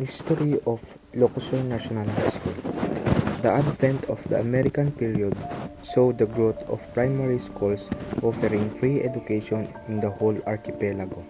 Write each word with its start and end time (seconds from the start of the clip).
History 0.00 0.56
of 0.64 0.80
Ilocos 1.12 1.52
National 1.68 2.08
High 2.08 2.32
School 2.32 2.56
The 3.44 3.52
advent 3.52 4.08
of 4.08 4.16
the 4.32 4.40
American 4.40 4.92
period 4.92 5.36
saw 5.84 6.10
the 6.10 6.24
growth 6.24 6.56
of 6.72 6.80
primary 6.94 7.38
schools 7.38 7.90
offering 8.22 8.72
free 8.80 9.02
education 9.04 9.68
in 9.88 10.00
the 10.00 10.08
whole 10.08 10.40
archipelago. 10.46 11.20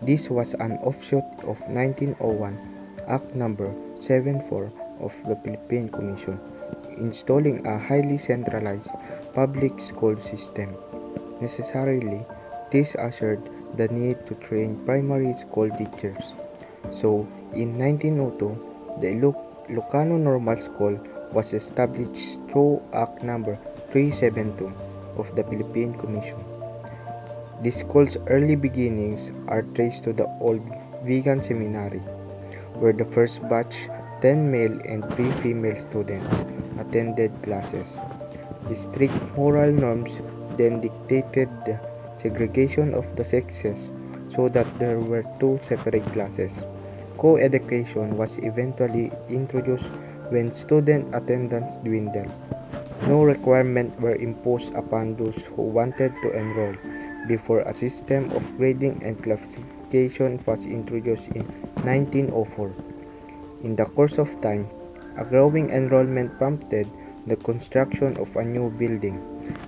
This 0.00 0.30
was 0.30 0.54
an 0.54 0.80
offshoot 0.80 1.28
of 1.44 1.60
1901 1.68 2.56
Act 3.06 3.36
No. 3.36 3.52
74 4.00 4.72
of 5.04 5.12
the 5.28 5.36
Philippine 5.44 5.90
Commission, 5.92 6.40
installing 6.96 7.66
a 7.66 7.76
highly 7.78 8.16
centralized 8.16 8.96
public 9.34 9.78
school 9.78 10.16
system. 10.16 10.72
Necessarily, 11.42 12.24
this 12.72 12.96
ushered 12.96 13.44
the 13.76 13.88
need 13.88 14.24
to 14.24 14.32
train 14.36 14.80
primary 14.86 15.34
school 15.34 15.68
teachers. 15.76 16.32
So, 16.88 17.28
in 17.52 17.78
1902, 17.78 19.00
the 19.00 19.08
Ilocano 19.68 20.18
Normal 20.18 20.56
School 20.56 20.98
was 21.32 21.52
established 21.52 22.40
through 22.50 22.82
Act 22.92 23.22
Number 23.22 23.58
372 23.92 24.72
of 25.16 25.34
the 25.36 25.44
Philippine 25.44 25.94
Commission. 25.94 26.38
The 27.62 27.70
school's 27.70 28.16
early 28.26 28.56
beginnings 28.56 29.30
are 29.46 29.62
traced 29.76 30.04
to 30.04 30.12
the 30.12 30.26
old 30.40 30.64
Vigan 31.04 31.44
seminary, 31.44 32.00
where 32.80 32.92
the 32.92 33.04
first 33.04 33.46
batch, 33.48 33.88
10 34.22 34.50
male 34.50 34.80
and 34.88 35.04
3 35.14 35.30
female 35.42 35.76
students, 35.76 36.34
attended 36.78 37.30
classes. 37.42 38.00
The 38.68 38.74
strict 38.76 39.14
moral 39.36 39.72
norms 39.72 40.10
then 40.56 40.80
dictated 40.80 41.48
the 41.64 41.78
segregation 42.22 42.94
of 42.94 43.14
the 43.16 43.24
sexes 43.24 43.88
so 44.34 44.48
that 44.48 44.66
there 44.78 44.98
were 44.98 45.24
two 45.38 45.58
separate 45.62 46.04
classes. 46.12 46.64
Co-education 47.18 48.16
was 48.16 48.38
eventually 48.38 49.12
introduced 49.28 49.90
when 50.30 50.52
student 50.54 51.12
attendance 51.14 51.76
dwindled. 51.84 52.30
No 53.06 53.24
requirements 53.24 53.98
were 54.00 54.16
imposed 54.16 54.72
upon 54.74 55.16
those 55.16 55.36
who 55.56 55.62
wanted 55.62 56.14
to 56.22 56.32
enroll 56.32 56.76
before 57.26 57.60
a 57.60 57.74
system 57.74 58.30
of 58.32 58.42
grading 58.56 59.02
and 59.02 59.20
classification 59.22 60.40
was 60.46 60.64
introduced 60.64 61.28
in 61.34 61.44
1904. 61.84 62.72
In 63.64 63.76
the 63.76 63.84
course 63.84 64.16
of 64.16 64.30
time, 64.40 64.68
a 65.18 65.24
growing 65.24 65.70
enrollment 65.70 66.38
prompted 66.38 66.88
the 67.26 67.36
construction 67.36 68.16
of 68.16 68.34
a 68.36 68.44
new 68.44 68.70
building, 68.70 69.20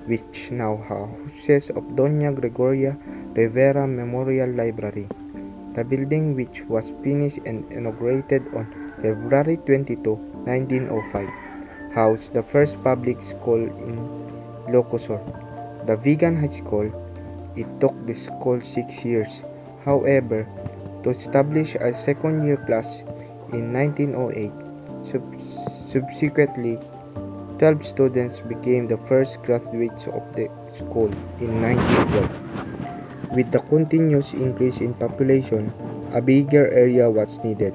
which 0.06 0.50
now 0.50 0.80
houses 0.88 1.68
of 1.70 1.84
Doña 1.92 2.32
Gregoria 2.32 2.96
Rivera 3.32 3.88
Memorial 3.88 4.52
Library. 4.52 5.08
The 5.72 5.84
building, 5.84 6.36
which 6.36 6.68
was 6.68 6.92
finished 7.02 7.40
and 7.48 7.64
inaugurated 7.72 8.44
on 8.52 8.68
February 9.00 9.56
22, 9.56 10.44
1905, 10.44 11.32
housed 11.96 12.36
the 12.36 12.42
first 12.42 12.76
public 12.84 13.22
school 13.24 13.56
in 13.56 13.96
Ilocos 14.68 15.08
Sur, 15.08 15.20
the 15.88 15.96
Vigan 15.96 16.36
High 16.36 16.52
School. 16.52 16.92
It 17.56 17.64
took 17.80 17.96
the 18.04 18.12
school 18.12 18.60
six 18.60 19.00
years, 19.00 19.40
however, 19.88 20.44
to 21.00 21.08
establish 21.08 21.74
a 21.80 21.96
second-year 21.96 22.60
class 22.68 23.00
in 23.56 23.72
1908. 23.72 24.52
Sub- 25.08 25.40
subsequently, 25.88 26.76
12 27.56 27.80
students 27.80 28.40
became 28.44 28.88
the 28.88 29.00
first 29.08 29.40
graduates 29.40 30.04
of 30.04 30.20
the 30.36 30.52
school 30.76 31.08
in 31.40 31.64
1912. 31.64 32.71
With 33.32 33.48
the 33.50 33.64
continuous 33.72 34.36
increase 34.36 34.84
in 34.84 34.92
population, 34.92 35.72
a 36.12 36.20
bigger 36.20 36.68
area 36.68 37.08
was 37.08 37.40
needed. 37.40 37.72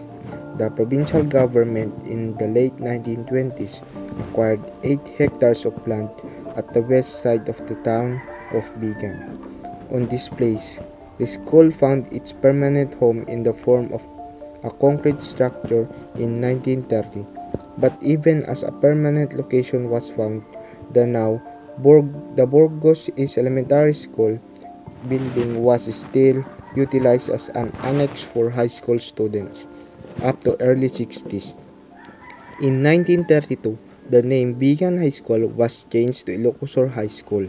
The 0.62 0.70
provincial 0.70 1.24
government 1.26 1.94
in 2.06 2.38
the 2.38 2.46
late 2.46 2.78
1920s 2.78 3.82
acquired 4.22 4.62
8 4.84 5.02
hectares 5.18 5.66
of 5.66 5.74
land 5.88 6.10
at 6.54 6.74
the 6.74 6.82
west 6.82 7.26
side 7.26 7.50
of 7.50 7.58
the 7.66 7.74
town 7.82 8.22
of 8.54 8.66
Vigan. 8.78 9.38
On 9.90 10.06
this 10.06 10.30
place, 10.30 10.78
the 11.18 11.26
school 11.26 11.72
found 11.72 12.06
its 12.14 12.32
permanent 12.32 12.94
home 13.02 13.26
in 13.26 13.42
the 13.42 13.54
form 13.54 13.90
of 13.94 14.02
a 14.62 14.70
concrete 14.70 15.22
structure 15.22 15.90
in 16.22 16.38
1930. 16.42 17.26
But 17.78 17.98
even 18.02 18.46
as 18.46 18.62
a 18.62 18.74
permanent 18.74 19.34
location 19.34 19.90
was 19.90 20.10
found, 20.10 20.46
the 20.94 21.06
now 21.06 21.42
Borg, 21.78 22.10
the 22.36 22.46
Burgos 22.46 23.10
East 23.18 23.38
Elementary 23.38 23.94
School 23.94 24.42
building 25.08 25.62
was 25.62 25.86
still 25.94 26.44
utilized 26.76 27.30
as 27.30 27.50
an 27.50 27.72
annex 27.84 28.22
for 28.22 28.50
high 28.50 28.72
school 28.72 29.00
students 29.00 29.68
up 30.24 30.42
to 30.42 30.58
early 30.62 30.90
60s. 30.90 31.54
In 32.62 32.82
1932, 32.82 33.78
the 34.10 34.24
name 34.24 34.56
Bigan 34.56 34.98
High 34.98 35.14
School 35.14 35.48
was 35.48 35.86
changed 35.92 36.26
to 36.26 36.34
Ilocosur 36.34 36.94
High 36.94 37.12
School. 37.12 37.46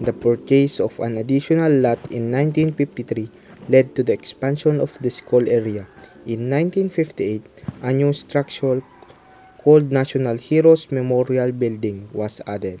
The 0.00 0.12
purchase 0.12 0.80
of 0.80 0.98
an 0.98 1.18
additional 1.18 1.70
lot 1.70 2.00
in 2.10 2.32
1953 2.32 3.30
led 3.68 3.94
to 3.94 4.02
the 4.02 4.12
expansion 4.12 4.80
of 4.80 4.96
the 5.00 5.10
school 5.10 5.48
area. 5.48 5.86
In 6.26 6.50
1958, 6.50 7.44
a 7.82 7.92
new 7.92 8.12
structure 8.12 8.82
called 9.62 9.92
National 9.92 10.36
Heroes 10.36 10.90
Memorial 10.90 11.52
Building 11.52 12.08
was 12.12 12.40
added. 12.46 12.80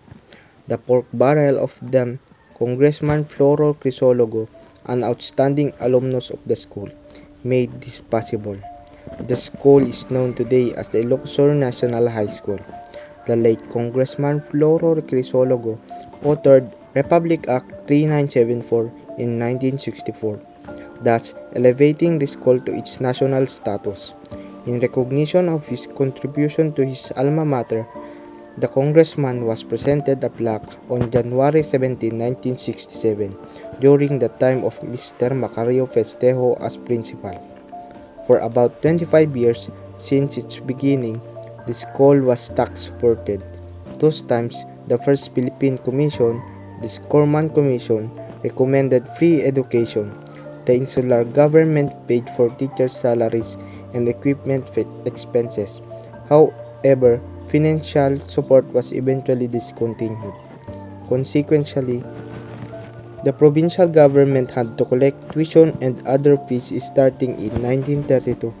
The 0.66 0.78
pork 0.78 1.06
barrel 1.12 1.62
of 1.62 1.78
them, 1.80 2.20
Congressman 2.58 3.24
Floro 3.24 3.74
Crisologo, 3.74 4.46
an 4.86 5.02
outstanding 5.02 5.72
alumnus 5.80 6.30
of 6.30 6.38
the 6.46 6.54
school, 6.54 6.88
made 7.42 7.80
this 7.80 7.98
possible. 7.98 8.56
The 9.26 9.36
school 9.36 9.84
is 9.84 10.08
known 10.08 10.34
today 10.34 10.72
as 10.74 10.90
the 10.90 10.98
Ilocosur 10.98 11.52
National 11.56 12.08
High 12.08 12.28
School. 12.28 12.60
The 13.26 13.34
late 13.34 13.68
Congressman 13.70 14.40
Floro 14.40 14.94
Crisologo 15.02 15.78
authored 16.22 16.72
Republic 16.94 17.48
Act 17.48 17.88
3974 17.88 18.82
in 19.18 19.38
1964, 19.40 20.38
thus 21.02 21.34
elevating 21.56 22.20
the 22.20 22.26
school 22.26 22.60
to 22.60 22.72
its 22.72 23.00
national 23.00 23.48
status. 23.48 24.12
In 24.66 24.78
recognition 24.78 25.48
of 25.48 25.66
his 25.66 25.88
contribution 25.88 26.72
to 26.74 26.86
his 26.86 27.10
alma 27.16 27.44
mater, 27.44 27.84
the 28.58 28.68
congressman 28.68 29.44
was 29.44 29.64
presented 29.64 30.22
a 30.22 30.30
plaque 30.30 30.78
on 30.88 31.10
January 31.10 31.62
17, 31.62 32.14
1967, 32.14 33.34
during 33.80 34.18
the 34.18 34.30
time 34.38 34.62
of 34.62 34.78
Mr. 34.80 35.34
Macario 35.34 35.90
Festejo 35.90 36.54
as 36.62 36.78
principal. 36.78 37.34
For 38.26 38.38
about 38.38 38.80
25 38.80 39.36
years 39.36 39.70
since 39.98 40.38
its 40.38 40.58
beginning, 40.58 41.20
the 41.66 41.74
school 41.74 42.20
was 42.20 42.48
tax 42.50 42.86
supported. 42.86 43.42
Those 43.98 44.22
times, 44.22 44.56
the 44.86 44.98
first 44.98 45.34
Philippine 45.34 45.78
Commission, 45.78 46.38
the 46.80 46.88
Schurman 46.88 47.52
Commission, 47.52 48.10
recommended 48.44 49.08
free 49.18 49.42
education. 49.42 50.14
The 50.64 50.76
insular 50.76 51.24
government 51.24 51.92
paid 52.06 52.30
for 52.36 52.48
teachers' 52.56 52.96
salaries 52.96 53.58
and 53.92 54.08
equipment 54.08 54.64
expenses. 55.04 55.82
However, 56.28 57.20
financial 57.48 58.20
support 58.28 58.64
was 58.72 58.92
eventually 58.92 59.46
discontinued. 59.46 60.34
Consequently, 61.08 62.02
the 63.24 63.32
provincial 63.32 63.88
government 63.88 64.50
had 64.50 64.76
to 64.76 64.84
collect 64.84 65.32
tuition 65.32 65.76
and 65.80 66.06
other 66.06 66.36
fees 66.46 66.72
starting 66.84 67.40
in 67.40 67.62
1932 67.62 68.52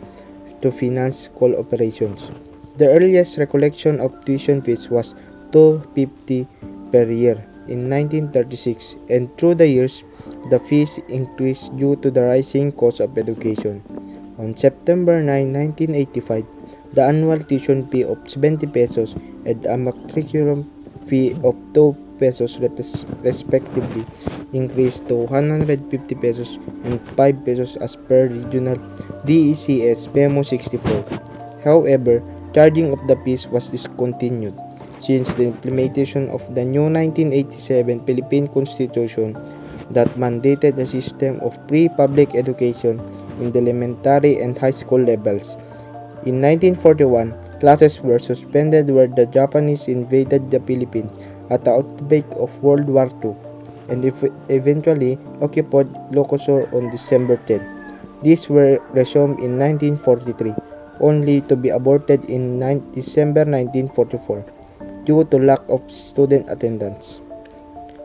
to 0.62 0.72
finance 0.72 1.28
school 1.28 1.54
operations. 1.56 2.30
The 2.76 2.88
earliest 2.88 3.38
recollection 3.38 4.00
of 4.00 4.24
tuition 4.24 4.62
fees 4.62 4.88
was 4.88 5.14
250 5.52 6.48
per 6.90 7.04
year 7.04 7.44
in 7.68 7.88
1936 7.88 8.96
and 9.08 9.28
through 9.38 9.54
the 9.54 9.68
years 9.68 10.02
the 10.50 10.58
fees 10.58 10.98
increased 11.08 11.76
due 11.76 11.96
to 11.96 12.10
the 12.10 12.22
rising 12.22 12.72
cost 12.72 13.00
of 13.00 13.16
education. 13.16 13.82
On 14.38 14.56
September 14.56 15.22
9, 15.22 15.52
1985, 15.52 16.44
the 16.94 17.02
annual 17.02 17.38
tuition 17.38 17.86
fee 17.88 18.04
of 18.04 18.18
70 18.30 18.66
pesos 18.68 19.14
and 19.44 19.64
a 19.66 19.76
matriculum 19.76 20.64
fee 21.06 21.36
of 21.42 21.54
2 21.74 21.96
pesos 22.18 22.58
res- 22.58 23.04
respectively 23.22 24.06
increased 24.52 25.08
to 25.08 25.26
150 25.26 26.14
pesos 26.14 26.58
and 26.84 27.00
5 27.18 27.44
pesos 27.44 27.76
as 27.76 27.96
per 27.96 28.26
regional 28.28 28.78
DECS 29.26 30.14
Memo 30.14 30.42
64. 30.42 31.04
However, 31.64 32.22
charging 32.54 32.92
of 32.92 33.00
the 33.08 33.16
fees 33.24 33.48
was 33.48 33.68
discontinued 33.68 34.54
since 35.00 35.34
the 35.34 35.44
implementation 35.44 36.30
of 36.30 36.40
the 36.54 36.64
new 36.64 36.86
1987 36.88 38.00
Philippine 38.06 38.48
Constitution 38.48 39.34
that 39.90 40.08
mandated 40.16 40.78
a 40.78 40.86
system 40.86 41.40
of 41.40 41.58
free 41.68 41.88
public 41.88 42.34
education 42.34 43.02
in 43.40 43.52
the 43.52 43.58
elementary 43.58 44.40
and 44.40 44.56
high 44.56 44.72
school 44.72 45.00
levels. 45.00 45.56
In 46.24 46.40
1941, 46.40 47.60
classes 47.60 48.00
were 48.00 48.18
suspended 48.18 48.88
where 48.90 49.08
the 49.08 49.26
Japanese 49.26 49.88
invaded 49.88 50.50
the 50.50 50.60
Philippines 50.60 51.18
at 51.50 51.64
the 51.64 51.72
outbreak 51.72 52.24
of 52.36 52.50
World 52.62 52.88
War 52.88 53.12
II 53.22 53.36
and 53.88 54.04
ev- 54.04 54.32
eventually 54.48 55.18
occupied 55.40 55.92
Ilocos 56.10 56.48
Sur 56.48 56.68
on 56.72 56.90
December 56.90 57.36
10. 57.46 57.60
These 58.24 58.48
were 58.48 58.80
resumed 58.96 59.36
in 59.40 59.60
1943. 59.60 60.74
only 61.00 61.40
to 61.42 61.56
be 61.56 61.70
aborted 61.70 62.24
in 62.30 62.60
December 62.92 63.42
1944 63.42 64.44
due 65.04 65.24
to 65.24 65.38
lack 65.38 65.62
of 65.68 65.82
student 65.90 66.48
attendance. 66.50 67.20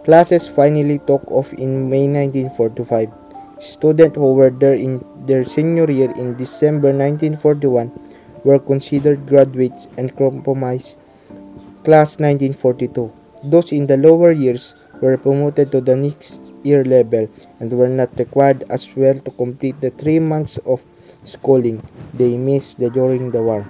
Classes 0.06 0.48
finally 0.48 1.00
took 1.06 1.22
off 1.30 1.54
in 1.54 1.90
May 1.90 2.08
1945. 2.08 3.12
Students 3.60 4.16
who 4.16 4.34
were 4.34 4.50
there 4.50 4.74
in 4.74 5.04
their 5.28 5.44
senior 5.44 5.92
year 5.92 6.10
in 6.16 6.36
December 6.40 6.96
1941 6.96 7.92
were 8.44 8.60
considered 8.60 9.28
graduates 9.28 9.88
and 9.98 10.16
compromised 10.16 10.98
class 11.84 12.20
1942. 12.20 13.12
Those 13.44 13.72
in 13.72 13.88
the 13.88 13.98
lower 13.98 14.32
years 14.32 14.76
were 15.02 15.18
promoted 15.18 15.72
to 15.72 15.82
the 15.82 15.96
next 15.96 16.54
year 16.64 16.84
level 16.84 17.30
and 17.60 17.72
were 17.72 17.88
not 17.88 18.10
required 18.20 18.64
as 18.70 18.90
well 18.96 19.18
to 19.20 19.32
complete 19.32 19.80
the 19.82 19.92
three 19.92 20.20
months 20.20 20.58
of 20.66 20.84
schooling 21.24 21.82
they 22.14 22.38
missed 22.38 22.80
during 22.80 23.32
the 23.32 23.42
war. 23.42 23.66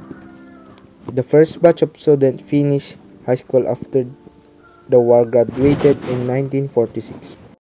The 1.11 1.23
first 1.23 1.61
batch 1.61 1.81
of 1.81 1.97
students 1.97 2.43
finished 2.43 2.95
high 3.25 3.35
school 3.35 3.67
after 3.67 4.05
the 4.89 4.99
war 4.99 5.25
graduated 5.25 5.97
in 6.09 6.25
1946. 6.25 7.48